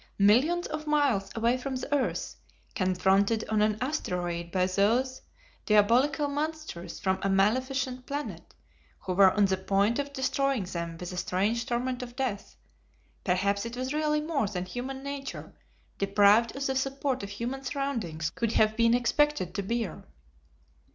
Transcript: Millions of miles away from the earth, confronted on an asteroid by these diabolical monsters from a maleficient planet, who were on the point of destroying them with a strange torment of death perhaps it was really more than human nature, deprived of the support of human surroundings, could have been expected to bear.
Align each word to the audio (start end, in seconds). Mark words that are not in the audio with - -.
Millions 0.17 0.65
of 0.65 0.87
miles 0.87 1.29
away 1.35 1.55
from 1.57 1.75
the 1.75 1.93
earth, 1.95 2.35
confronted 2.73 3.45
on 3.49 3.61
an 3.61 3.77
asteroid 3.79 4.51
by 4.51 4.65
these 4.65 5.21
diabolical 5.67 6.27
monsters 6.27 6.99
from 6.99 7.19
a 7.21 7.29
maleficient 7.29 8.07
planet, 8.07 8.55
who 9.01 9.13
were 9.13 9.29
on 9.29 9.45
the 9.45 9.57
point 9.57 9.99
of 9.99 10.11
destroying 10.11 10.63
them 10.63 10.97
with 10.99 11.13
a 11.13 11.17
strange 11.17 11.67
torment 11.67 12.01
of 12.01 12.15
death 12.15 12.55
perhaps 13.23 13.63
it 13.63 13.77
was 13.77 13.93
really 13.93 14.21
more 14.21 14.47
than 14.47 14.65
human 14.65 15.03
nature, 15.03 15.53
deprived 15.99 16.55
of 16.55 16.65
the 16.65 16.75
support 16.75 17.21
of 17.21 17.29
human 17.29 17.61
surroundings, 17.63 18.31
could 18.31 18.53
have 18.53 18.75
been 18.75 18.95
expected 18.95 19.53
to 19.53 19.61
bear. 19.61 20.03